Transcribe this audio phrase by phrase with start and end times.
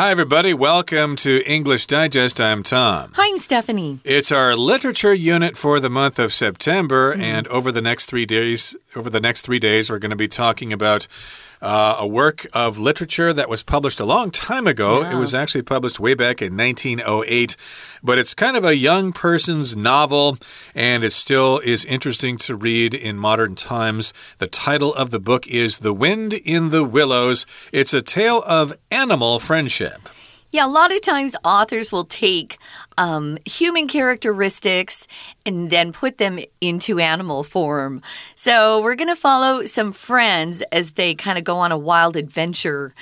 [0.00, 0.54] Hi, everybody.
[0.54, 2.40] Welcome to English Digest.
[2.40, 3.12] I'm Tom.
[3.16, 3.98] Hi, I'm Stephanie.
[4.02, 7.20] It's our literature unit for the month of September, mm.
[7.20, 10.26] and over the next three days, over the next three days, we're going to be
[10.26, 11.06] talking about
[11.62, 15.02] uh, a work of literature that was published a long time ago.
[15.02, 15.12] Yeah.
[15.12, 17.56] It was actually published way back in 1908,
[18.02, 20.38] but it's kind of a young person's novel,
[20.74, 24.12] and it still is interesting to read in modern times.
[24.38, 27.46] The title of the book is The Wind in the Willows.
[27.72, 30.08] It's a tale of animal friendship.
[30.52, 32.58] Yeah, a lot of times authors will take
[32.98, 35.06] um, human characteristics
[35.46, 38.02] and then put them into animal form.
[38.34, 42.16] So we're going to follow some friends as they kind of go on a wild
[42.16, 42.94] adventure.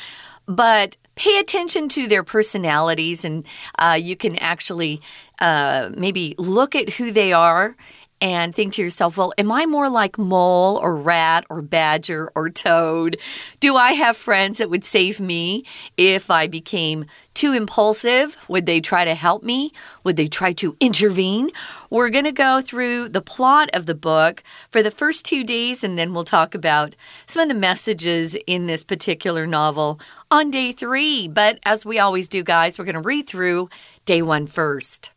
[0.47, 3.47] But pay attention to their personalities, and
[3.79, 5.01] uh, you can actually
[5.41, 7.77] uh, maybe look at who they are
[8.21, 12.51] and think to yourself, well, am I more like mole or rat or badger or
[12.51, 13.17] toad?
[13.61, 15.65] Do I have friends that would save me
[15.97, 17.07] if I became
[17.39, 18.37] too impulsive?
[18.49, 19.73] Would they try to help me?
[20.03, 21.51] Would they try to intervene?
[21.89, 25.85] We're going to go through the plot of the book for the first two days,
[25.85, 30.01] and then we'll talk about some of the messages in this particular novel
[30.33, 31.29] on day three.
[31.29, 33.71] But as we always do, guys, we're going to read through
[34.05, 35.13] day one first.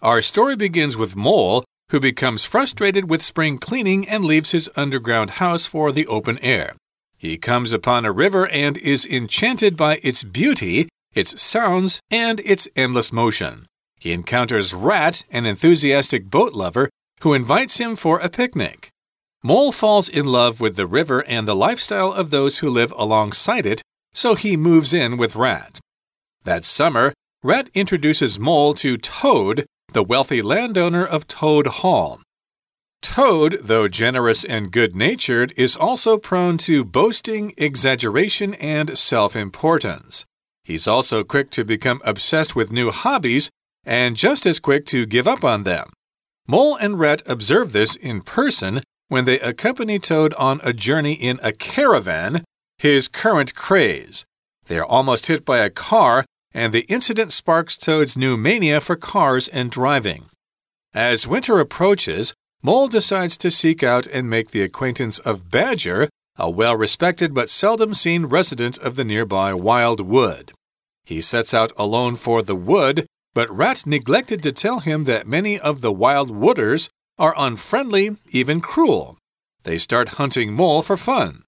[0.00, 5.30] Our story begins with Mole, who becomes frustrated with spring cleaning and leaves his underground
[5.42, 6.74] house for the open air.
[7.22, 12.66] He comes upon a river and is enchanted by its beauty, its sounds, and its
[12.74, 13.66] endless motion.
[14.00, 16.90] He encounters Rat, an enthusiastic boat lover,
[17.22, 18.88] who invites him for a picnic.
[19.40, 23.66] Mole falls in love with the river and the lifestyle of those who live alongside
[23.66, 25.78] it, so he moves in with Rat.
[26.42, 27.12] That summer,
[27.44, 32.20] Rat introduces Mole to Toad, the wealthy landowner of Toad Hall.
[33.02, 40.24] Toad, though generous and good natured, is also prone to boasting, exaggeration, and self importance.
[40.64, 43.50] He's also quick to become obsessed with new hobbies
[43.84, 45.88] and just as quick to give up on them.
[46.46, 51.38] Mole and Rat observe this in person when they accompany Toad on a journey in
[51.42, 52.44] a caravan,
[52.78, 54.24] his current craze.
[54.66, 56.24] They are almost hit by a car
[56.54, 60.26] and the incident sparks Toad's new mania for cars and driving.
[60.94, 66.08] As winter approaches, Mole decides to seek out and make the acquaintance of Badger,
[66.38, 70.52] a well respected but seldom seen resident of the nearby Wild Wood.
[71.04, 75.58] He sets out alone for the wood, but Rat neglected to tell him that many
[75.58, 79.18] of the Wild Wooders are unfriendly, even cruel.
[79.64, 81.42] They start hunting Mole for fun.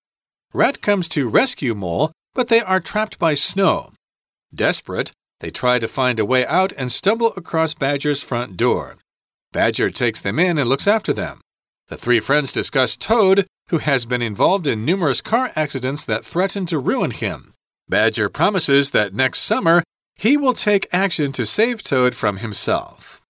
[0.52, 3.92] Rat comes to rescue Mole, but they are trapped by snow.
[4.52, 8.96] Desperate, they try to find a way out and stumble across Badger's front door.
[9.54, 11.40] Badger takes them in and looks after them.
[11.86, 16.66] The three friends discuss Toad, who has been involved in numerous car accidents that threaten
[16.66, 17.54] to ruin him.
[17.88, 19.84] Badger promises that next summer
[20.16, 23.22] he will take action to save Toad from himself.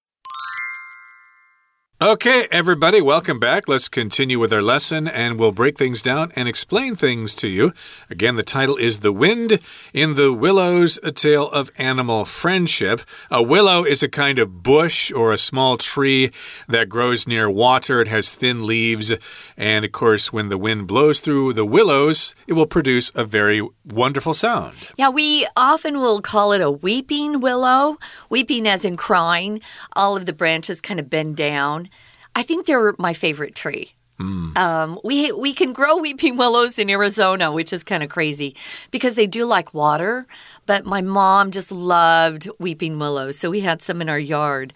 [2.04, 3.66] Okay, everybody, welcome back.
[3.66, 7.72] Let's continue with our lesson and we'll break things down and explain things to you.
[8.10, 9.58] Again, the title is The Wind
[9.94, 13.00] in the Willows, a tale of animal friendship.
[13.30, 16.30] A willow is a kind of bush or a small tree
[16.68, 18.02] that grows near water.
[18.02, 19.14] It has thin leaves.
[19.56, 23.66] And of course, when the wind blows through the willows, it will produce a very
[23.82, 24.76] wonderful sound.
[24.98, 27.96] Yeah, we often will call it a weeping willow.
[28.28, 29.62] Weeping as in crying.
[29.94, 31.88] All of the branches kind of bend down.
[32.34, 33.94] I think they're my favorite tree.
[34.20, 34.56] Mm.
[34.56, 38.54] Um, we we can grow weeping willows in Arizona, which is kind of crazy
[38.92, 40.26] because they do like water.
[40.66, 44.72] But my mom just loved weeping willows, so we had some in our yard.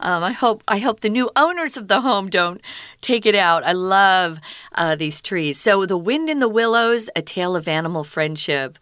[0.00, 2.62] Um, I hope I hope the new owners of the home don't
[3.02, 3.62] take it out.
[3.62, 4.40] I love
[4.74, 5.60] uh, these trees.
[5.60, 8.78] So the wind in the willows, a tale of animal friendship.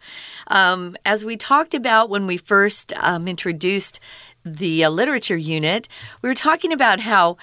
[0.47, 3.99] Um, as we talked about when we first um, introduced
[4.45, 5.89] the uh, literature unit,
[6.21, 7.35] we were talking about how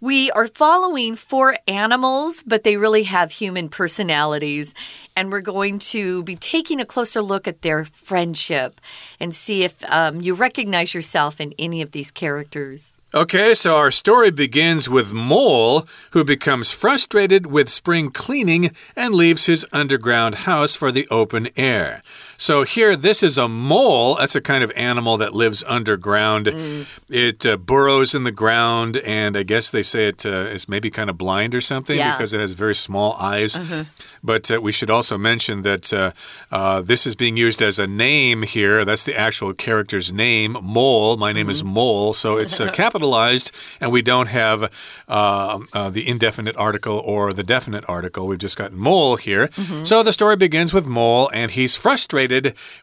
[0.00, 4.74] we are following four animals, but they really have human personalities.
[5.14, 8.80] And we're going to be taking a closer look at their friendship
[9.18, 12.96] and see if um, you recognize yourself in any of these characters.
[13.12, 19.46] Okay, so our story begins with Mole, who becomes frustrated with spring cleaning and leaves
[19.46, 22.02] his underground house for the open air.
[22.40, 24.14] So here, this is a mole.
[24.14, 26.46] That's a kind of animal that lives underground.
[26.46, 26.86] Mm.
[27.10, 30.88] It uh, burrows in the ground, and I guess they say it uh, is maybe
[30.88, 32.16] kind of blind or something yeah.
[32.16, 33.58] because it has very small eyes.
[33.58, 33.86] Uh -huh.
[34.22, 36.10] But uh, we should also mention that uh,
[36.50, 38.84] uh, this is being used as a name here.
[38.84, 41.16] That's the actual character's name, Mole.
[41.16, 41.52] My name mm -hmm.
[41.52, 41.74] is mm-hmm.
[41.74, 42.14] Mole.
[42.14, 44.70] So it's uh, capitalized, and we don't have
[45.08, 48.22] uh, uh, the indefinite article or the definite article.
[48.22, 49.48] We've just got Mole here.
[49.56, 49.84] Mm -hmm.
[49.84, 52.29] So the story begins with Mole, and he's frustrated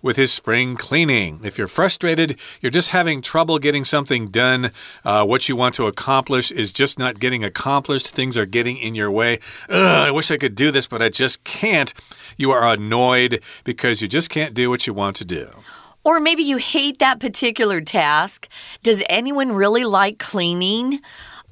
[0.01, 1.39] with his spring cleaning.
[1.43, 4.71] If you're frustrated, you're just having trouble getting something done.
[5.05, 8.07] Uh, what you want to accomplish is just not getting accomplished.
[8.09, 9.39] Things are getting in your way.
[9.69, 11.93] I wish I could do this, but I just just can't.
[12.37, 15.49] You are annoyed because you just can't do what you want to do.
[16.05, 18.47] Or maybe you hate that particular task.
[18.81, 21.01] Does anyone really like cleaning?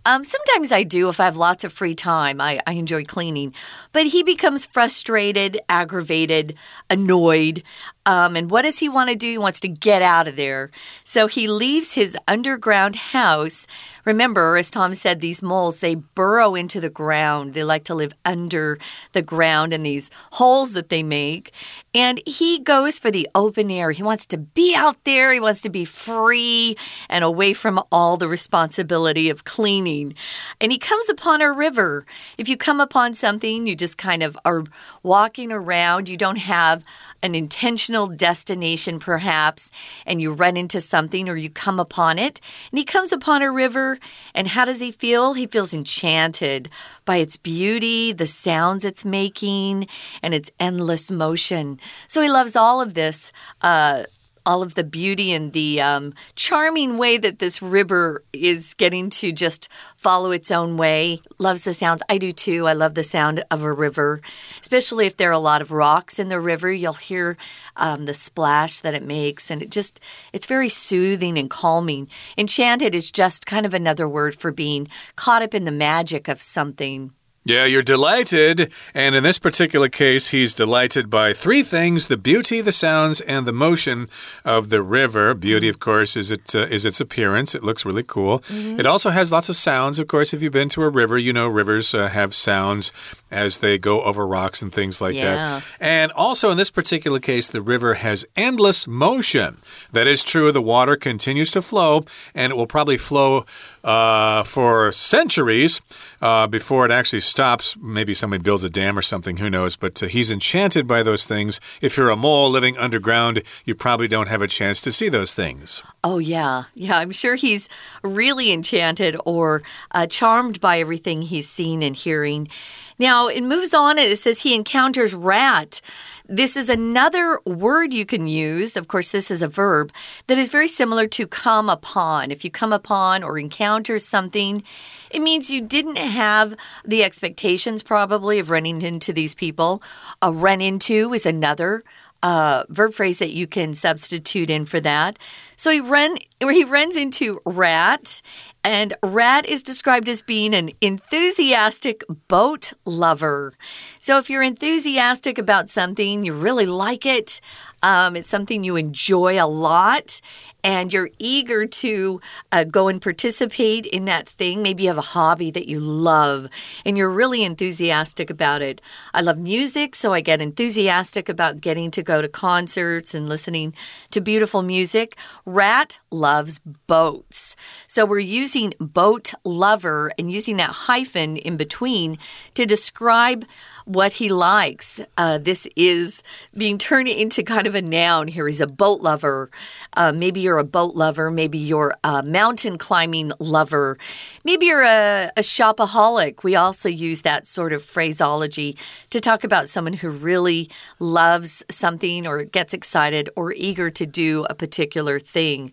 [0.05, 2.39] Um, sometimes I do if I have lots of free time.
[2.39, 3.53] I, I enjoy cleaning.
[3.91, 6.55] But he becomes frustrated, aggravated,
[6.91, 7.63] annoyed.
[8.05, 9.29] Um, and what does he want to do?
[9.29, 10.71] He wants to get out of there.
[11.03, 13.65] So he leaves his underground house
[14.05, 17.55] Remember, as Tom said, these moles, they burrow into the ground.
[17.55, 18.77] They like to live under
[19.13, 21.51] the ground in these holes that they make.
[21.93, 23.91] And he goes for the open air.
[23.91, 25.33] He wants to be out there.
[25.33, 26.77] He wants to be free
[27.09, 30.13] and away from all the responsibility of cleaning.
[30.61, 32.05] And he comes upon a river.
[32.37, 34.65] If you come upon something, you just kind of are
[35.01, 36.09] walking around.
[36.09, 36.83] You don't have
[37.23, 39.71] an intentional destination, perhaps,
[40.05, 42.41] and you run into something or you come upon it.
[42.71, 43.97] And he comes upon a river,
[44.33, 45.33] and how does he feel?
[45.33, 46.69] He feels enchanted
[47.05, 49.87] by its beauty, the sounds it's making,
[50.21, 51.79] and its endless motion.
[52.07, 53.31] So he loves all of this.
[53.61, 54.03] Uh,
[54.45, 59.31] all of the beauty and the um, charming way that this river is getting to
[59.31, 61.21] just follow its own way.
[61.37, 62.03] Loves the sounds.
[62.09, 62.67] I do too.
[62.67, 64.21] I love the sound of a river,
[64.61, 66.71] especially if there are a lot of rocks in the river.
[66.71, 67.37] You'll hear
[67.75, 69.99] um, the splash that it makes, and it just
[70.33, 72.07] it's very soothing and calming.
[72.37, 76.41] Enchanted is just kind of another word for being caught up in the magic of
[76.41, 77.11] something.
[77.47, 78.73] Yeah, you're delighted.
[78.95, 83.45] And in this particular case, he's delighted by three things the beauty, the sounds, and
[83.45, 84.09] the motion
[84.43, 85.35] of the river.
[85.35, 87.53] Beauty, of course, is, it, uh, is its appearance.
[87.53, 88.43] It looks really cool.
[88.49, 88.79] Mm -hmm.
[88.79, 89.99] It also has lots of sounds.
[89.99, 92.91] Of course, if you've been to a river, you know rivers uh, have sounds
[93.31, 95.35] as they go over rocks and things like yeah.
[95.35, 95.63] that.
[95.79, 99.57] And also, in this particular case, the river has endless motion.
[99.91, 100.51] That is true.
[100.51, 103.45] The water continues to flow, and it will probably flow
[103.85, 105.79] uh, for centuries
[106.21, 107.77] uh, before it actually stops.
[107.77, 109.75] Maybe somebody builds a dam or something, who knows?
[109.75, 111.61] But uh, he's enchanted by those things.
[111.81, 115.35] If you're a mole living underground, you probably don't have a chance to see those
[115.35, 115.83] things.
[116.03, 116.63] Oh, yeah.
[116.73, 117.69] Yeah, I'm sure he's
[118.01, 119.61] really enchanted or
[119.91, 122.49] uh, charmed by everything he's seen and hearing.
[122.97, 125.81] Now, it moves on and it says he encounters rat.
[126.27, 128.75] This is another word you can use.
[128.75, 129.91] Of course, this is a verb
[130.25, 132.31] that is very similar to come upon.
[132.31, 134.63] If you come upon or encounter something,
[135.11, 139.83] it means you didn't have the expectations, probably, of running into these people.
[140.19, 141.83] A run into is another
[142.23, 145.19] uh, verb phrase that you can substitute in for that.
[145.57, 148.21] So he run he runs into rat,
[148.65, 153.53] and Rat is described as being an enthusiastic boat lover.
[153.99, 157.41] So, if you're enthusiastic about something, you really like it,
[157.83, 160.19] um, it's something you enjoy a lot,
[160.65, 162.19] and you're eager to
[162.51, 164.63] uh, go and participate in that thing.
[164.63, 166.47] Maybe you have a hobby that you love
[166.83, 168.81] and you're really enthusiastic about it.
[169.13, 173.75] I love music, so I get enthusiastic about getting to go to concerts and listening
[174.09, 175.15] to beautiful music.
[175.45, 176.57] Rat loves
[176.87, 177.55] boats.
[177.87, 182.17] So we're using boat lover and using that hyphen in between
[182.55, 183.45] to describe
[183.85, 184.99] what he likes.
[185.17, 186.21] Uh, this is
[186.57, 188.47] being turned into kind of a noun here.
[188.47, 189.49] He's a boat lover.
[189.93, 191.31] Uh, maybe you're a boat lover.
[191.31, 193.97] Maybe you're a mountain climbing lover.
[194.43, 196.43] Maybe you're a, a shopaholic.
[196.43, 198.75] We also use that sort of phraseology
[199.11, 204.45] to talk about someone who really loves something or gets excited or eager to do
[204.49, 205.71] a particular thing.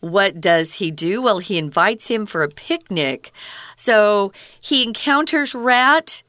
[0.00, 1.22] What does he do?
[1.22, 3.32] Well, he invites him for a picnic.
[3.76, 6.22] So he encounters Rat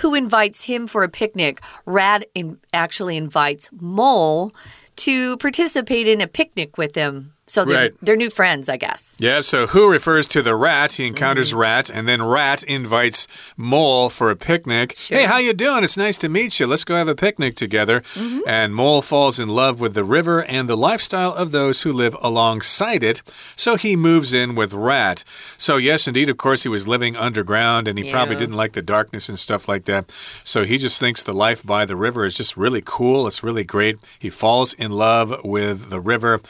[0.00, 1.60] who invites him for a picnic.
[1.86, 4.52] Rad in actually invites Mole
[4.96, 7.34] to participate in a picnic with him.
[7.50, 7.94] So they're, right.
[8.00, 9.16] they're new friends, I guess.
[9.18, 10.92] Yeah, so who refers to the rat?
[10.92, 11.62] He encounters mm -hmm.
[11.62, 13.26] rat, and then rat invites
[13.56, 14.94] mole for a picnic.
[14.96, 15.18] Sure.
[15.18, 15.82] Hey, how you doing?
[15.82, 16.70] It's nice to meet you.
[16.70, 18.02] Let's go have a picnic together.
[18.14, 18.40] Mm -hmm.
[18.46, 22.16] And mole falls in love with the river and the lifestyle of those who live
[22.20, 23.22] alongside it.
[23.56, 25.24] So he moves in with rat.
[25.56, 28.16] So yes, indeed, of course, he was living underground, and he yeah.
[28.16, 30.12] probably didn't like the darkness and stuff like that.
[30.44, 33.26] So he just thinks the life by the river is just really cool.
[33.28, 33.96] It's really great.
[34.18, 36.40] He falls in love with the river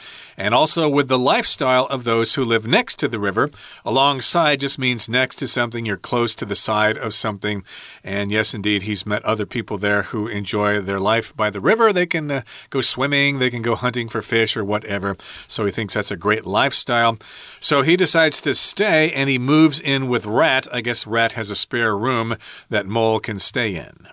[0.41, 3.51] and also with the lifestyle of those who live next to the river.
[3.85, 7.63] Alongside just means next to something, you're close to the side of something.
[8.03, 11.93] And yes, indeed, he's met other people there who enjoy their life by the river.
[11.93, 15.15] They can uh, go swimming, they can go hunting for fish or whatever.
[15.47, 17.19] So he thinks that's a great lifestyle.
[17.59, 20.67] So he decides to stay and he moves in with Rat.
[20.73, 22.35] I guess Rat has a spare room
[22.69, 24.07] that Mole can stay in.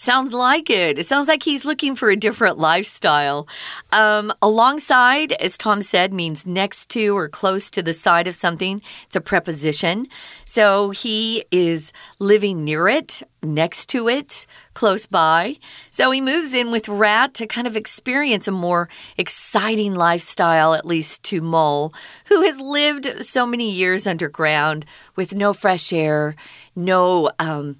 [0.00, 0.96] Sounds like it.
[0.96, 3.48] It sounds like he's looking for a different lifestyle.
[3.90, 8.80] Um, alongside, as Tom said, means next to or close to the side of something.
[9.06, 10.06] It's a preposition.
[10.44, 15.56] So he is living near it, next to it, close by.
[15.90, 20.86] So he moves in with Rat to kind of experience a more exciting lifestyle, at
[20.86, 21.92] least to Mole,
[22.26, 24.86] who has lived so many years underground
[25.16, 26.36] with no fresh air,
[26.76, 27.32] no.
[27.40, 27.78] Um,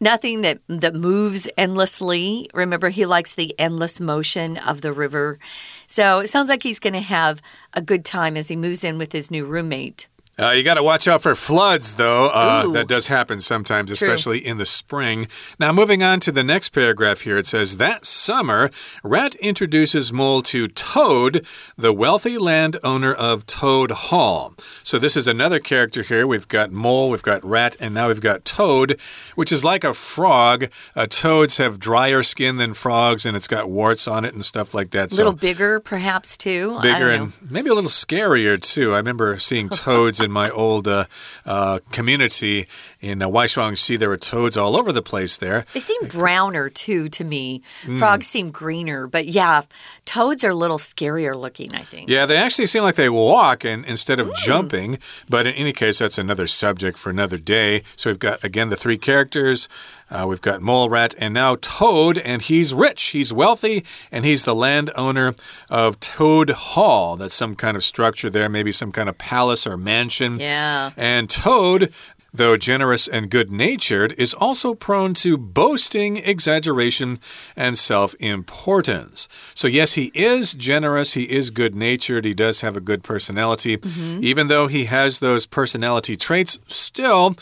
[0.00, 2.48] nothing that that moves endlessly.
[2.54, 5.38] Remember, he likes the endless motion of the river.
[5.86, 7.40] So it sounds like he's going to have
[7.74, 10.08] a good time as he moves in with his new roommate.
[10.40, 12.28] Uh, you got to watch out for floods, though.
[12.28, 14.50] Uh, that does happen sometimes, especially True.
[14.50, 15.28] in the spring.
[15.58, 18.70] Now, moving on to the next paragraph here, it says that summer,
[19.02, 21.44] Rat introduces Mole to Toad,
[21.76, 24.54] the wealthy landowner of Toad Hall.
[24.82, 26.26] So, this is another character here.
[26.26, 28.98] We've got Mole, we've got Rat, and now we've got Toad,
[29.34, 30.70] which is like a frog.
[30.96, 34.72] Uh, toads have drier skin than frogs, and it's got warts on it and stuff
[34.72, 35.12] like that.
[35.12, 36.80] A little bigger, perhaps, too.
[36.80, 38.94] Bigger and maybe a little scarier, too.
[38.94, 41.04] I remember seeing toads in my old uh,
[41.44, 42.66] uh, community
[43.00, 43.98] in uh, Waishuangxi.
[43.98, 45.64] There were toads all over the place there.
[45.74, 47.62] They seem browner too to me.
[47.84, 47.98] Hmm.
[47.98, 49.62] Frogs seem greener, but yeah,
[50.04, 52.08] toads are a little scarier looking, I think.
[52.08, 54.98] Yeah, they actually seem like they walk and instead of jumping.
[55.28, 57.82] But in any case, that's another subject for another day.
[57.96, 59.68] So we've got again the three characters.
[60.10, 64.44] Uh, we've got Mole Rat and now Toad, and he's rich, he's wealthy, and he's
[64.44, 65.34] the landowner
[65.70, 67.16] of Toad Hall.
[67.16, 70.40] That's some kind of structure there, maybe some kind of palace or mansion.
[70.40, 70.90] Yeah.
[70.96, 71.92] And Toad,
[72.32, 77.20] though generous and good natured, is also prone to boasting, exaggeration,
[77.54, 79.28] and self importance.
[79.54, 83.78] So, yes, he is generous, he is good natured, he does have a good personality.
[84.20, 87.36] Even though he has those personality traits, still.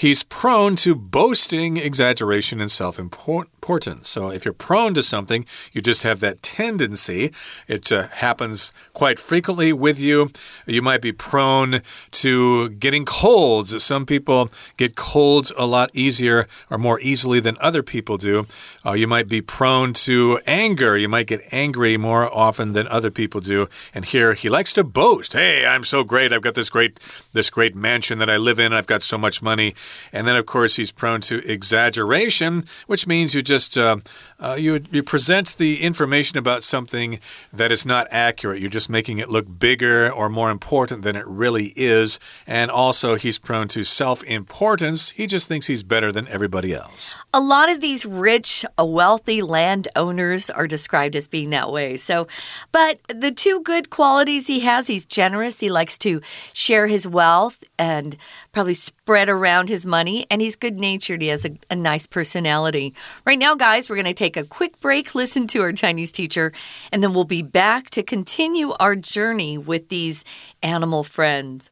[0.00, 4.08] He's prone to boasting, exaggeration, and self importance.
[4.08, 7.32] So, if you're prone to something, you just have that tendency.
[7.68, 10.30] It uh, happens quite frequently with you.
[10.64, 13.84] You might be prone to getting colds.
[13.84, 18.46] Some people get colds a lot easier or more easily than other people do.
[18.86, 20.96] Uh, you might be prone to anger.
[20.96, 23.68] You might get angry more often than other people do.
[23.92, 25.34] And here he likes to boast.
[25.34, 26.32] Hey, I'm so great.
[26.32, 26.98] I've got this great
[27.34, 28.72] this great mansion that I live in.
[28.72, 29.74] I've got so much money.
[30.12, 33.98] And then, of course, he's prone to exaggeration, which means you just uh,
[34.40, 37.20] uh, you you present the information about something
[37.52, 38.60] that is not accurate.
[38.60, 42.18] You're just making it look bigger or more important than it really is.
[42.46, 45.10] And also, he's prone to self importance.
[45.10, 47.14] He just thinks he's better than everybody else.
[47.34, 51.96] A lot of these rich, wealthy landowners are described as being that way.
[51.96, 52.26] So,
[52.72, 56.20] but the two good qualities he has he's generous, he likes to
[56.52, 58.16] share his wealth and
[58.52, 61.22] probably spread around his money, and he's good natured.
[61.22, 62.94] He has a, a nice personality.
[63.24, 66.51] Right now, guys, we're going to take a quick break, listen to our Chinese teacher,
[66.91, 70.21] and then we'll be back to continue our journey with these
[70.61, 71.67] animal friends.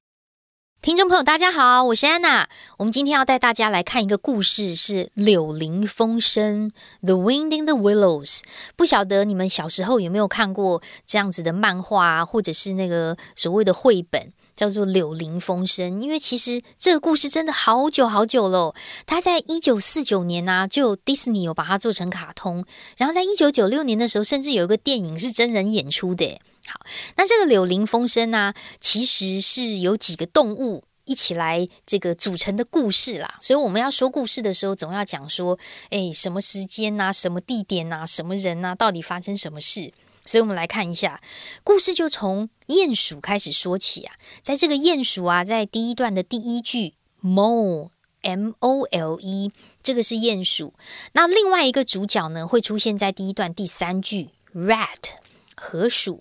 [0.81, 2.50] 听众朋友，大家好，我是安娜。
[2.77, 6.71] 我们今天要带大家来看一个故事，是《柳林风声》（
[7.01, 8.41] The Wind in the Willows）。
[8.75, 16.00] 不晓得你们小时候有没有看过这样子的漫画啊，或者是那个所谓的绘本， 叫做《柳林风声》。
[16.02, 18.74] 因为其实这个故事真的好久好久了，
[19.06, 22.64] 它在一九四九年呢、啊，就有 Disney 有把它做成卡通，
[22.96, 26.40] 然后在一九九六年的时候，甚至有一个电影是真人演出的。
[26.66, 26.80] 好，
[27.14, 33.36] 那这个柳林风声呢、其实是有几个动物一起来这个组成的故事啦。
[33.40, 35.58] 所以我们要说故事的时候，总要讲说，
[35.90, 39.92] 诶，什么时间呐、什么地点呐、什么人呐、到底发生什么事。
[40.28, 41.23] 所以我们来看一下
[41.64, 44.14] 故事，就从鼹鼠开始说起啊。
[44.42, 46.92] 在这个鼹鼠啊，在第一段的第一句
[47.25, 47.88] mole
[48.20, 49.50] m o l e，
[49.82, 50.75] 这个是鼹鼠。
[51.12, 55.16] 那另外一个主角呢，会出现在第一段第三句 rat
[55.56, 56.20] 河鼠。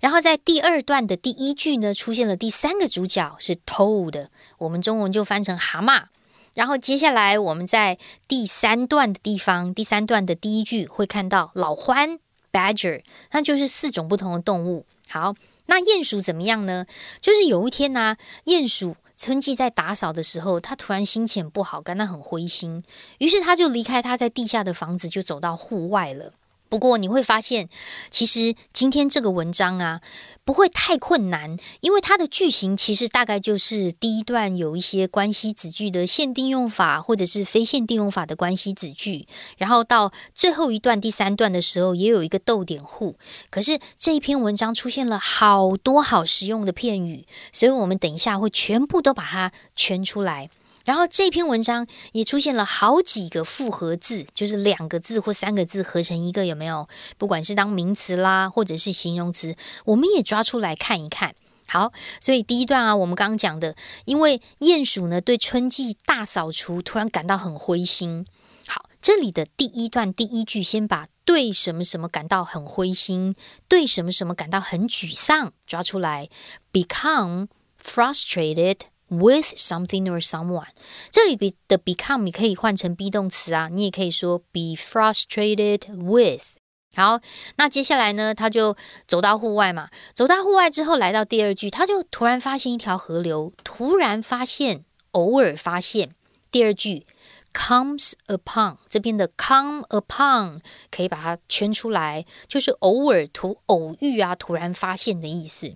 [0.00, 6.08] 然后在第二段的第一句呢，出现了第三个主角是 toad，我们中文就翻成蛤蟆。
[6.52, 7.98] 然后接下来我们在
[8.28, 12.18] 第三段的地方，第三段的第一句会看到老獾
[12.56, 14.86] badger，那就是四种不同的动物。
[15.08, 15.34] 好，
[15.66, 16.86] 那鼹鼠怎么样呢？
[17.20, 22.82] 就是有一天呢、鼹鼠春季在打扫的时候，他突然心情不好，感到很灰心，
[23.18, 26.32] 于是他就离开他在地下的房子，就走到户外了。
[26.68, 27.68] 不过你会发现，
[28.10, 30.00] 其实今天这个文章啊，
[30.44, 43.16] 不会太困难，因为它的句型其实大概就是第一段有一些关系子句的限定用法，或者是非限定用法的关系子句，然后到最后一段第三段的时候，也有一个逗点户。
[43.50, 50.50] 可是这一篇文章出现了好多好实用的片语，所以我们等一下会全部都把它圈出来。
[50.86, 56.88] 然后这篇文章也出现了好几个复合字，就是两个字或三个字合成一个，有没有？
[57.18, 61.34] 不管是当名词啦，或者是形容词，我们也抓出来看一看。
[61.68, 63.74] 好，所以第一段啊，我们刚刚讲的，
[64.04, 68.24] 因为鼹鼠呢对春季大扫除突然感到很灰心。
[68.68, 73.34] 好，这里的第一段第一句，先把对什么什么感到很灰心，
[73.66, 76.28] 对什么什么感到很沮丧抓出来
[76.72, 77.48] ，become
[77.82, 78.78] frustrated。
[79.08, 80.68] With something or someone，
[81.10, 81.36] 这里
[81.68, 86.56] 的 become 你可以换成 be 动词啊，你也可以说 be frustrated with。
[86.96, 87.20] 好，
[87.56, 88.74] 那接下来呢，他就
[89.06, 96.14] 走到户外嘛，走到户外之后，来到第二句，他就突然发现一条河流，突然发现，偶尔发现。
[96.50, 97.06] 第二句
[97.52, 100.60] comes upon 这边的 come upon
[100.90, 105.74] 可以把它圈出来，就是偶尔突偶遇啊，突然发现的意思。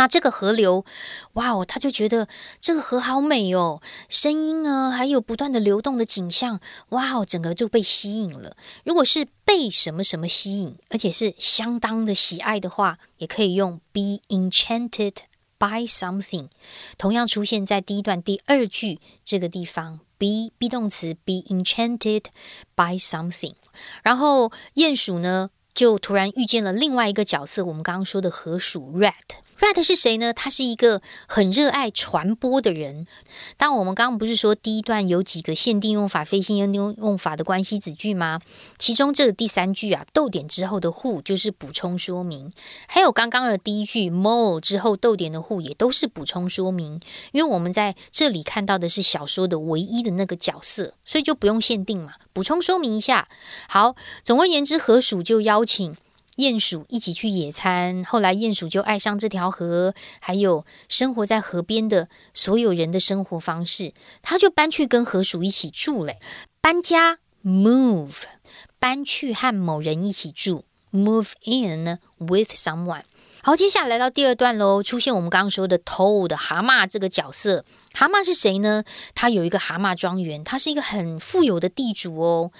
[0.00, 0.82] 那这个河流，
[1.34, 2.26] 哇哦，他就觉得
[2.58, 8.56] 这个河好美哦，声音啊，还有不断的流动的景象，哇哦，整个就被吸引了。
[8.82, 15.16] 如果是被什么什么吸引，而且是相当的喜爱的话，也可以用 be enchanted
[15.58, 16.48] by something，
[16.96, 22.24] 同样出现在第一段第二句这个地方，be be 动词 be enchanted
[22.74, 23.52] by something。
[24.02, 29.12] 然后鼹鼠呢，就突然遇见了另外一个角色，我们刚刚说的河鼠 rat。
[29.60, 30.32] Rat 是谁呢？
[30.32, 33.06] 他是一个很热爱传播的人。
[33.58, 38.40] 当我们刚刚不是说第一段有几个限定用法、非限定用法的关系子句吗？
[38.78, 42.50] 其中这个第三句啊，逗点之后的 who 就是补充说明。
[42.88, 46.98] 还有刚刚的第一句 mole 之后逗点的 who 也都是补充说明。
[47.32, 53.28] 因为我们在这里看到的是小说的唯一的那个角色，所以就不用限定嘛，补充说明一下。
[53.68, 55.94] 好，总而言之，何鼠就邀请。
[56.40, 63.92] 鼹鼠一起去野餐，后来鼹鼠就爱上这条河，还有生活在河边的所有人的生活方式，
[64.22, 66.18] 他就搬去跟河鼠一起住嘞。
[66.62, 68.22] 搬家，move，
[68.78, 73.02] 搬去和某人一起住，move in with someone。
[73.42, 77.64] 好，接下来到第二段喽，出现我们刚刚说的 toad 蛤蟆这个角色。
[77.92, 78.84] 蛤蟆是谁呢？
[79.14, 82.52] 他有一个蛤蟆庄园，他是一个很富有的地主哦。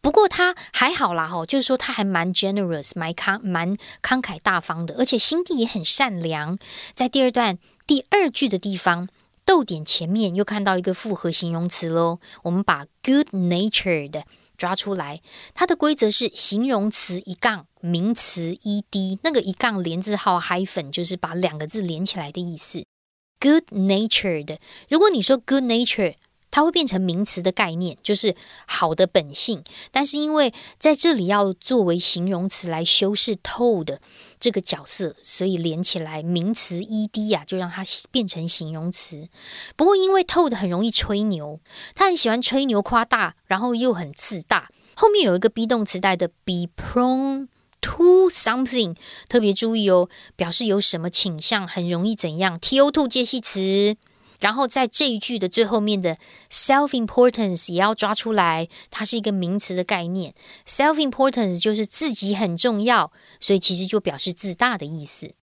[0.00, 6.58] 不过他还好啦，哈，就是说他还蛮 generous，蛮慷蛮慷慨大方的，而且心地也很善良。
[6.94, 9.08] 在第二段第二句的地方，
[9.44, 12.20] 逗点前面又看到一个复合形容词喽。
[12.44, 14.22] 我们把 good natured
[14.56, 15.20] 抓出来，
[15.52, 22.84] 它的规则是形容词一杠名词 ed，那个一杠连字号 hyphen 就是把两个字连起来的意思。
[23.40, 24.58] Good natured，
[24.90, 26.14] 如果你说 good nature，
[26.50, 29.64] 它会变成名词的概念，就是好的本性。
[29.90, 33.98] 但是因为在这里要作为形容词来修饰 toad
[34.38, 39.28] 这个角色，所以连起来名词 ed 呀，就让它变成形容词。
[39.74, 41.58] 不过因为 toad 很容易吹牛，
[41.94, 44.68] 他很喜欢吹牛夸大，然后又很自大。
[44.94, 47.48] 后面有一个 be 动词带的 be prone。
[47.81, 48.95] To something
[49.29, 52.59] 特别注意哦，表示有什么倾向，很容易怎样？
[52.59, 53.95] To to 介系词，
[54.39, 56.17] 然后在这一句的最后面的
[56.49, 60.33] self importance 也要抓出来，它是一个名词的概念。
[60.65, 65.35] self importance 就是自己很重要，所以其实就表示自大的意思。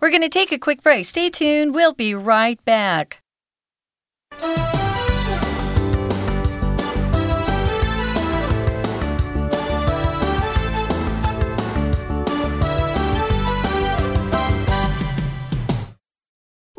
[0.00, 1.04] We're going to take a quick break.
[1.04, 1.72] Stay tuned.
[1.72, 3.18] We'll be right back.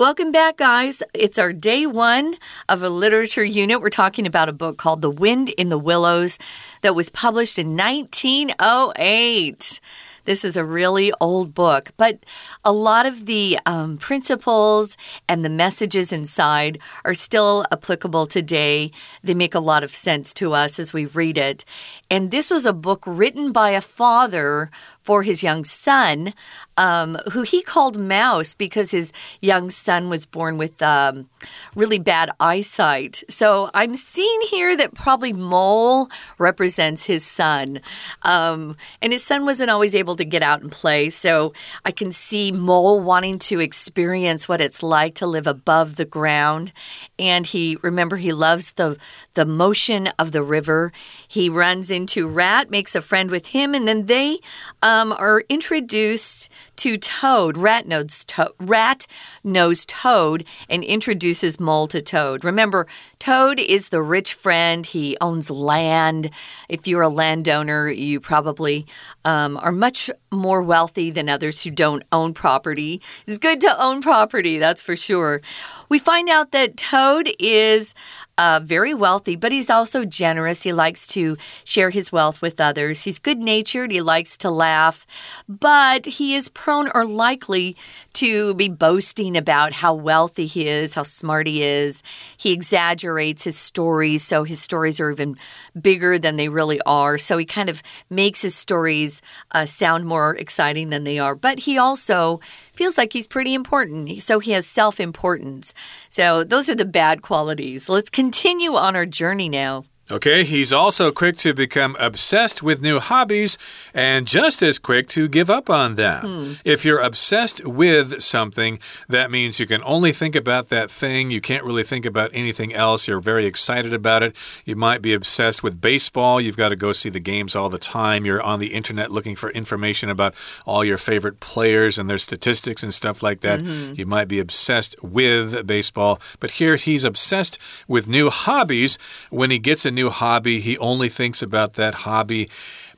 [0.01, 1.03] Welcome back, guys.
[1.13, 2.37] It's our day one
[2.71, 3.83] of a literature unit.
[3.83, 6.39] We're talking about a book called The Wind in the Willows
[6.81, 9.81] that was published in 1908.
[10.25, 12.25] This is a really old book, but
[12.65, 14.97] a lot of the um, principles
[15.29, 18.93] and the messages inside are still applicable today.
[19.23, 21.67] They make a lot of sense to us as we read it.
[22.11, 24.71] And this was a book written by a father
[25.03, 26.35] for his young son,
[26.77, 31.29] um, who he called Mouse because his young son was born with um,
[31.75, 33.25] really bad eyesight.
[33.29, 37.81] So I'm seeing here that probably Mole represents his son.
[38.23, 41.11] Um, and his son wasn't always able to get out and play.
[41.11, 41.53] So
[41.85, 46.73] I can see Mole wanting to experience what it's like to live above the ground.
[47.19, 48.97] And he, remember, he loves the,
[49.35, 50.93] the motion of the river.
[51.27, 54.39] He runs into Rat, makes a friend with him, and then they
[54.83, 57.59] um, are introduced to Toad.
[57.59, 59.07] Rat knows, to Rat
[59.45, 62.43] knows Toad and introduces Mole to Toad.
[62.43, 62.87] Remember,
[63.19, 64.87] Toad is the rich friend.
[64.87, 66.31] He owns land.
[66.69, 68.87] If you're a landowner, you probably
[69.25, 73.03] um, are much more wealthy than others who don't own property.
[73.27, 75.43] It's good to own property, that's for sure.
[75.91, 77.97] We find out that Toad is
[78.39, 80.63] uh, very wealthy, but he's also generous.
[80.63, 83.03] He likes to share his wealth with others.
[83.03, 83.91] He's good natured.
[83.91, 85.05] He likes to laugh,
[85.49, 87.77] but he is prone or likely
[88.21, 92.03] to be boasting about how wealthy he is, how smart he is.
[92.37, 95.37] He exaggerates his stories, so his stories are even
[95.81, 97.17] bigger than they really are.
[97.17, 101.35] So he kind of makes his stories uh, sound more exciting than they are.
[101.35, 102.41] But he also
[102.75, 104.23] feels like he's pretty important.
[104.23, 105.73] So he has self importance.
[106.11, 107.89] So those are the bad qualities.
[107.89, 109.85] Let's continue on our journey now.
[110.13, 113.57] Okay, he's also quick to become obsessed with new hobbies
[113.95, 116.27] and just as quick to give up on them.
[116.27, 116.53] Hmm.
[116.65, 121.31] If you're obsessed with something, that means you can only think about that thing.
[121.31, 123.07] You can't really think about anything else.
[123.07, 124.35] You're very excited about it.
[124.65, 126.41] You might be obsessed with baseball.
[126.41, 128.25] You've got to go see the games all the time.
[128.25, 130.35] You're on the internet looking for information about
[130.67, 133.61] all your favorite players and their statistics and stuff like that.
[133.61, 133.99] Mm -hmm.
[133.99, 136.19] You might be obsessed with baseball.
[136.41, 138.99] But here he's obsessed with new hobbies.
[139.31, 142.49] When he gets a new new hobby, he only thinks about that hobby.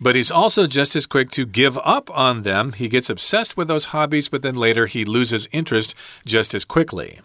[0.01, 2.73] But he's also just as quick to give up on them.
[2.73, 5.95] He gets obsessed with those hobbies, but then later he loses interest
[6.27, 7.21] just as quickly.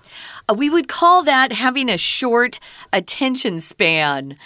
[0.47, 2.59] Uh, we would call that having a short
[2.93, 4.37] attention span.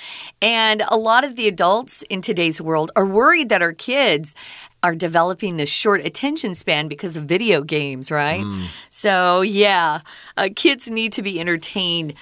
[0.41, 4.34] And a lot of the adults in today's world are worried that our kids
[4.82, 8.41] are developing this short attention span because of video games, right?
[8.41, 8.67] Mm.
[8.89, 10.02] So, yeah,
[10.38, 12.13] uh, kids need to be entertained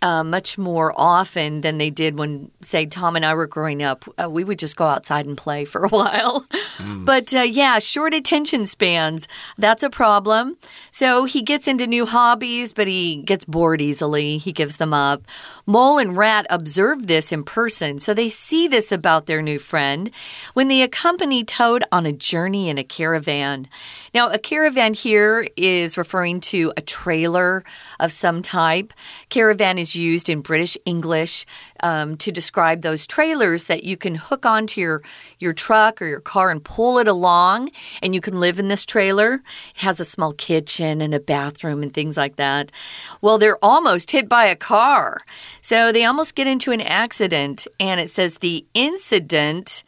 [0.00, 4.04] uh, much more often than they did when, say, Tom and I were growing up.
[4.20, 6.46] Uh, we would just go outside and play for a while.
[6.76, 7.04] Mm.
[7.04, 10.56] But uh, yeah, short attention spans, that's a problem.
[10.90, 14.38] So he gets into new hobbies, but he gets bored easily.
[14.38, 15.22] He gives them up.
[15.66, 20.10] Mole and Rat observe this in person, so they see this about their new friend
[20.54, 23.68] when they accompany Toad on a journey in a caravan.
[24.14, 27.64] Now, a caravan here is referring to a trailer
[28.00, 28.92] of some type.
[29.28, 31.46] Caravan is used in British English
[31.80, 35.02] um, to describe those trailers that you can hook onto your,
[35.38, 37.70] your truck or your car and pull it along,
[38.02, 39.34] and you can live in this trailer.
[39.74, 42.72] It has a small kitchen and a bathroom and things like that.
[43.20, 45.22] Well, they're almost hit by a car.
[45.60, 49.84] So they almost get into an accident, and it says the incident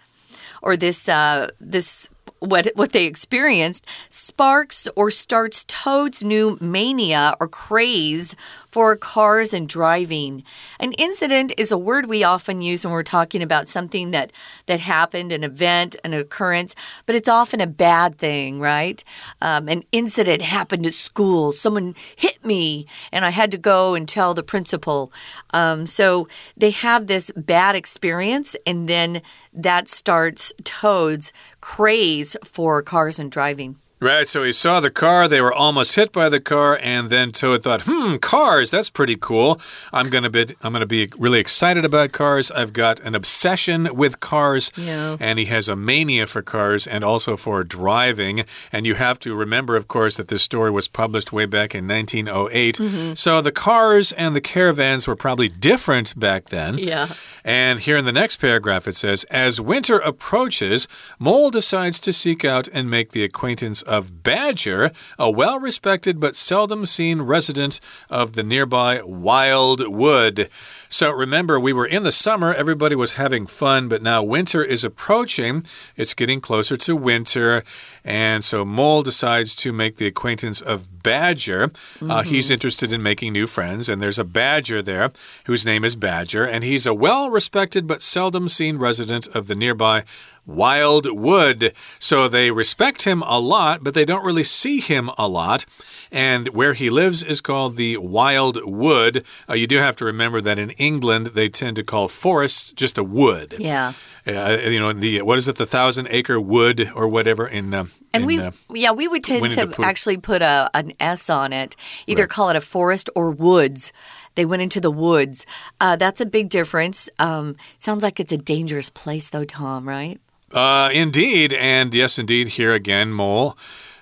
[0.62, 2.08] or this uh, this
[2.40, 8.34] what what they experienced sparks or starts Toad's new mania or craze
[8.70, 10.44] for cars and driving.
[10.78, 14.32] An incident is a word we often use when we're talking about something that
[14.66, 16.74] that happened, an event, an occurrence,
[17.06, 19.02] but it's often a bad thing, right?
[19.40, 21.52] Um, an incident happened at school.
[21.52, 25.12] Someone hit me, and I had to go and tell the principal.
[25.50, 33.18] Um, so they have this bad experience, and then that starts Toad's craze for cars
[33.18, 33.76] and driving.
[34.02, 37.32] Right, so he saw the car, they were almost hit by the car, and then
[37.32, 39.60] Toad thought, hmm, cars, that's pretty cool.
[39.92, 42.50] I'm gonna be I'm gonna be really excited about cars.
[42.50, 44.72] I've got an obsession with cars.
[44.74, 45.18] Yeah.
[45.20, 48.46] And he has a mania for cars and also for driving.
[48.72, 51.86] And you have to remember, of course, that this story was published way back in
[51.86, 52.80] 1908.
[52.80, 53.16] Mm -hmm.
[53.16, 56.78] So the cars and the caravans were probably different back then.
[56.78, 57.08] Yeah.
[57.44, 62.44] And here in the next paragraph it says, As winter approaches, Mole decides to seek
[62.44, 68.32] out and make the acquaintance of Badger, a well respected but seldom seen resident of
[68.32, 70.48] the nearby Wild Wood.
[70.92, 74.82] So remember, we were in the summer, everybody was having fun, but now winter is
[74.82, 75.64] approaching.
[75.96, 77.62] It's getting closer to winter.
[78.04, 81.68] And so Mole decides to make the acquaintance of Badger.
[81.68, 82.10] Mm -hmm.
[82.10, 82.52] uh, he's mm-hmm.
[82.54, 85.10] interested in making new friends, and there's a Badger there
[85.46, 89.54] whose name is Badger, and he's a well respected but seldom seen resident of the
[89.54, 90.02] nearby
[90.46, 91.72] Wild Wood.
[91.98, 95.64] So they respect him a lot, but they don't really see him a lot.
[96.12, 99.24] And where he lives is called the Wild Wood.
[99.48, 102.98] Uh, you do have to remember that in England, they tend to call forests just
[102.98, 103.54] a wood.
[103.58, 103.92] Yeah.
[104.26, 107.72] Uh, you know, the what is it, the thousand acre wood or whatever in.
[107.72, 111.30] Uh, And in, we, uh, yeah, we would tend to actually put a an S
[111.30, 111.76] on it.
[112.06, 112.30] Either Right.
[112.30, 113.92] call it a forest or woods.
[114.34, 115.46] They went into the woods.
[115.80, 117.08] Uh, that's a big difference.
[117.18, 119.88] Um, sounds like it's a dangerous place, though, Tom.
[119.88, 120.20] Right?
[120.52, 122.48] Uh, indeed, and yes, indeed.
[122.48, 123.56] Here again, mole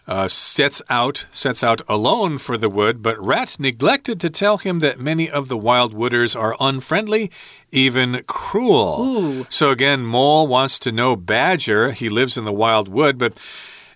[0.09, 4.79] uh, sets out sets out alone for the wood, but rat neglected to tell him
[4.79, 7.31] that many of the wild wooders are unfriendly,
[7.71, 9.45] even cruel.
[9.51, 11.93] So again, mole wants to know badger.
[11.93, 13.39] He lives in the wild wood, but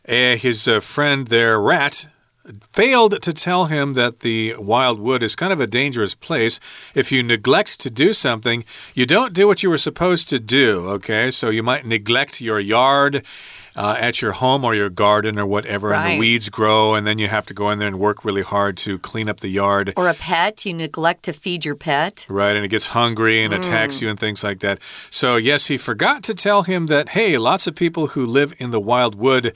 [0.07, 2.09] uh, his uh, friend there, rat.
[2.69, 6.59] Failed to tell him that the wild wood is kind of a dangerous place.
[6.93, 10.89] If you neglect to do something, you don't do what you were supposed to do,
[10.89, 11.31] okay?
[11.31, 13.25] So you might neglect your yard
[13.77, 17.19] uh, at your home or your garden or whatever, and the weeds grow, and then
[17.19, 19.93] you have to go in there and work really hard to clean up the yard.
[19.97, 20.65] Or a pet.
[20.67, 22.27] You neglect to feed your pet.
[22.29, 24.81] Right, and it gets hungry and attacks you and things like that.
[25.11, 28.71] So, yes, he forgot to tell him that, hey, lots of people who live in
[28.71, 29.55] the wild wood,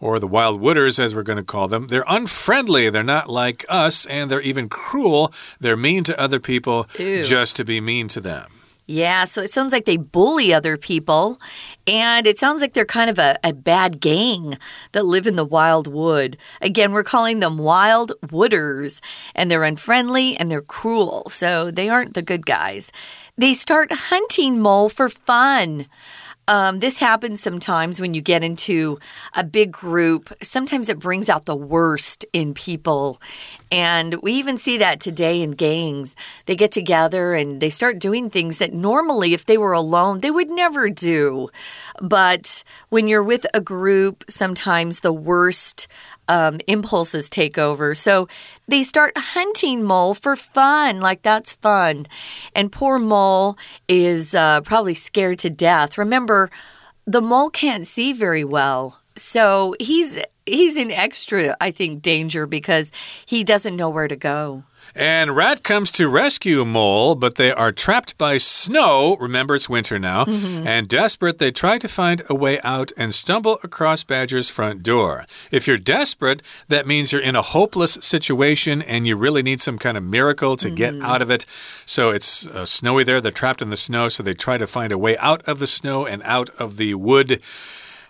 [0.00, 2.88] or the wild wooders, as we're going to call them, they're unfriendly.
[2.88, 5.32] They're not like us, and they're even cruel.
[5.60, 7.24] They're mean to other people Ew.
[7.24, 8.46] just to be mean to them.
[8.90, 11.38] Yeah, so it sounds like they bully other people,
[11.86, 14.56] and it sounds like they're kind of a, a bad gang
[14.92, 16.38] that live in the wild wood.
[16.62, 19.00] Again, we're calling them wild wooders,
[19.34, 22.90] and they're unfriendly and they're cruel, so they aren't the good guys.
[23.36, 25.84] They start hunting mole for fun.
[26.48, 28.98] Um, this happens sometimes when you get into
[29.34, 30.32] a big group.
[30.42, 33.20] Sometimes it brings out the worst in people.
[33.70, 36.16] And we even see that today in gangs.
[36.46, 40.30] They get together and they start doing things that normally, if they were alone, they
[40.30, 41.50] would never do.
[42.00, 45.86] But when you're with a group, sometimes the worst
[46.28, 47.94] um, impulses take over.
[47.94, 48.28] So
[48.66, 51.00] they start hunting Mole for fun.
[51.00, 52.06] Like, that's fun.
[52.54, 53.56] And poor Mole
[53.88, 55.98] is uh, probably scared to death.
[55.98, 56.50] Remember,
[57.06, 59.00] the mole can't see very well.
[59.18, 62.92] So he's he's in extra, I think, danger because
[63.26, 64.64] he doesn't know where to go.
[64.94, 69.16] And Rat comes to rescue Mole, but they are trapped by snow.
[69.20, 70.24] Remember, it's winter now.
[70.24, 75.26] And desperate, they try to find a way out and stumble across Badger's front door.
[75.50, 79.78] If you're desperate, that means you're in a hopeless situation and you really need some
[79.78, 81.44] kind of miracle to get out of it.
[81.84, 83.20] So it's uh, snowy there.
[83.20, 85.66] They're trapped in the snow, so they try to find a way out of the
[85.66, 87.40] snow and out of the wood.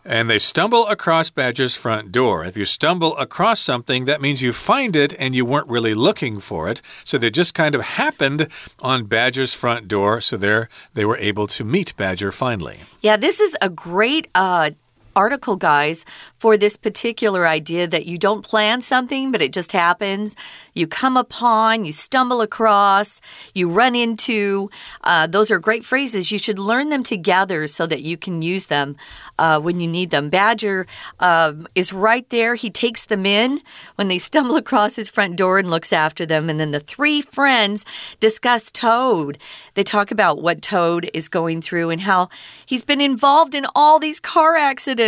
[0.08, 2.42] And they stumble across Badger's front door.
[2.42, 6.40] If you stumble across something, that means you find it and you weren't really looking
[6.40, 6.80] for it.
[7.04, 8.48] So they just kind of happened
[8.80, 10.22] on Badger's front door.
[10.22, 12.78] So there they were able to meet Badger finally.
[13.02, 14.70] Yeah, this is a great uh,
[15.18, 16.04] article, guys,
[16.38, 20.36] for this particular idea that you don't plan something, but it just happens.
[20.74, 23.20] You come upon, you stumble across,
[23.52, 24.70] you run into.
[25.02, 26.30] Uh, those are great phrases.
[26.30, 28.96] You should learn them together so that you can use them
[29.40, 30.30] uh, when you need them.
[30.30, 30.86] Badger
[31.18, 32.54] um, is right there.
[32.54, 33.60] He takes them in
[33.96, 36.48] when they stumble across his front door and looks after them.
[36.48, 37.84] And then the three friends
[38.20, 39.36] discuss Toad.
[39.74, 42.28] They talk about what Toad is going through and how
[42.64, 45.07] he's been involved in all these car accidents.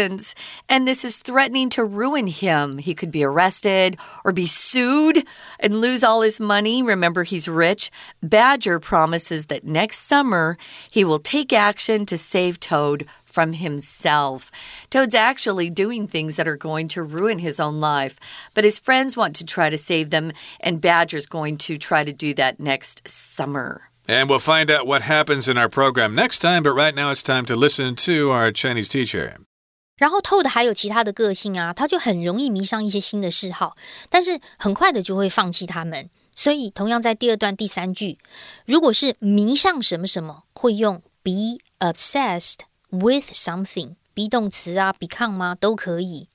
[0.68, 2.78] And this is threatening to ruin him.
[2.78, 5.26] He could be arrested or be sued
[5.58, 6.82] and lose all his money.
[6.82, 7.90] Remember, he's rich.
[8.22, 10.56] Badger promises that next summer
[10.90, 14.50] he will take action to save Toad from himself.
[14.90, 18.18] Toad's actually doing things that are going to ruin his own life,
[18.54, 22.12] but his friends want to try to save them, and Badger's going to try to
[22.12, 23.90] do that next summer.
[24.08, 26.64] And we'll find out what happens in our program next time.
[26.64, 29.36] But right now it's time to listen to our Chinese teacher.
[30.00, 33.76] 然后 Toad 还有其他的个性啊，他就很容易迷上一些新的嗜好，
[34.08, 36.08] 但是很快的就会放弃他们。
[36.34, 38.18] 所以，同样在第二段第三句，
[38.64, 43.96] 如果是迷上什么什么，会用 be obsessed with something。
[44.14, 45.54] be 动词啊，become 吗？
[45.54, 46.28] 都可以。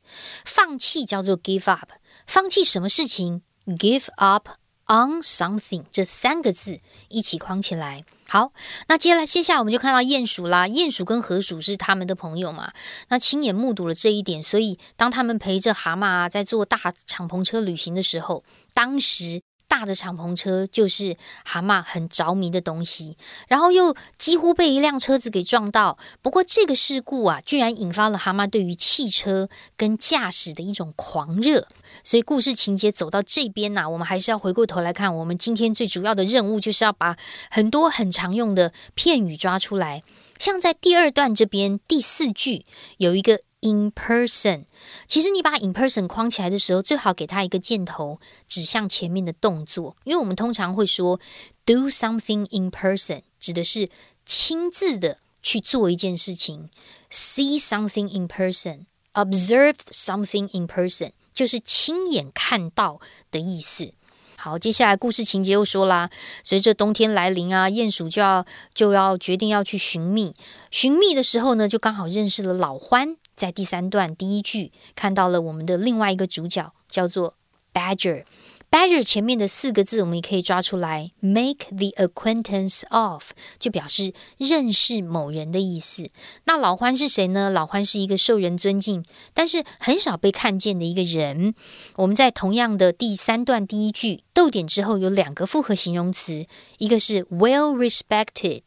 [0.45, 1.93] 放弃叫做 give up，
[2.27, 4.49] 放弃什么事情？give up
[4.85, 8.05] on something 这三个字一起框起来。
[8.27, 8.51] 好，
[8.87, 12.71] 那接下来接下来我们就看到鼹鼠啦，鼹鼠跟河鼠是他们的朋友嘛，
[13.09, 19.41] 那亲眼目睹了这一点，所以当他们陪着蛤蟆啊在坐大敞篷车旅行的时候，当时。
[19.67, 25.97] 大的敞篷车就是蛤蟆很着迷的东西，然后又几乎被一辆车子给撞到。
[26.21, 31.67] 不过这个事故啊，居然引发了蛤蟆对于汽车跟驾驶的一种狂热。
[32.03, 37.17] 所以故事情节走到这边呐、我们还是要回过头来看，我们今天最主要的任务就是要把
[37.49, 40.03] 很多很常用的片语抓出来。
[40.37, 42.65] 像在第二段这边第四句
[42.97, 44.65] 有一个 in person。
[45.07, 51.19] 其实你把 in person 框起来的时候，最好给它一个箭头指向前面的动作，因为我们通常会说
[51.65, 53.89] do something in person，指的是
[54.25, 56.69] 亲自的去做一件事情
[57.11, 63.91] ；see something in person，observe something in person，就是亲眼看到的意思。
[64.37, 66.09] 好，接下来故事情节又说啦，
[66.43, 70.35] 随着冬天来临啊，鼹鼠就要就要决定要去寻觅。
[70.69, 73.17] 寻觅的时候呢，就刚好认识了老獾。
[73.35, 77.35] 在第三段第一句看到了我们的另外一个主角，叫做
[77.73, 78.23] Badger。
[78.71, 86.09] Badger 前面的四个字，我们也可以抓出来，make the acquaintance of，就表示认识某人的意思。
[86.43, 87.49] 那老獾是谁呢？
[87.49, 91.53] 老獾是一个受人尊敬，但是很少被看见的一个人。
[91.95, 96.45] 我们在同样的第三段第一句逗点之后，有两个复合形容词，
[96.77, 98.61] 一个是 well respected。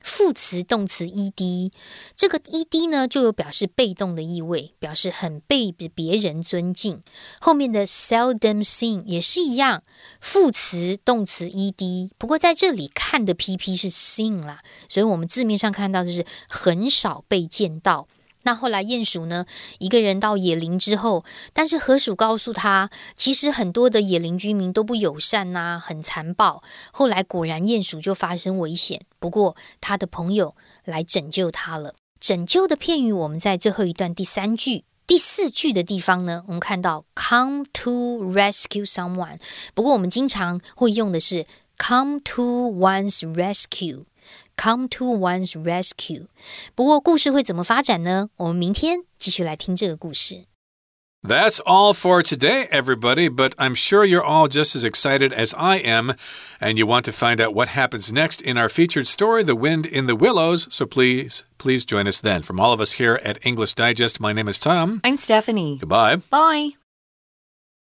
[0.00, 1.70] 副词、动词 ed，
[2.16, 7.02] 这个 ed 呢就有表示被动的意味，表示很被别人尊敬。
[7.40, 9.82] 后面的 seldom seen 也是一样，
[10.20, 18.08] 副词、动词 ed，不过在这里看的 pp 是 seen 啦，所以我们字面上看到就是很少被见到。
[18.42, 19.44] 那后来鼹鼠呢？
[19.78, 26.62] 一个人到野林之后，但是河鼠告诉他，其实很多的野林居民都不友善呐，很残暴。
[26.90, 31.94] 后来果然鼹鼠就发生危险，不过他的朋友来拯救他了。
[32.18, 39.38] 拯救的片语我们在最后一段第三句、第四句的地方呢，我们看到 come to rescue someone。
[39.74, 41.46] 不过我们经常会用的是
[41.78, 44.04] come to one's rescue。
[44.59, 46.27] come to one's rescue。
[46.73, 48.29] 不过故事会怎么发展呢？
[48.37, 50.45] 我们明天继续来听这个故事。
[51.27, 56.13] That's all for today, everybody, but I'm sure you're all just as excited as I am,
[56.59, 59.87] and you want to find out what happens next in our featured story, The Wind
[59.87, 62.43] in the Willows, so please, please join us then.
[62.43, 65.01] From all of us here at English Digest, my name is Tom.
[65.03, 65.79] I'm Stephanie.
[65.79, 66.17] Goodbye.
[66.29, 66.78] Bye.